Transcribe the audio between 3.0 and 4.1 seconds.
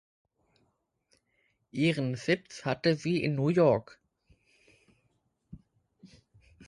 in New York.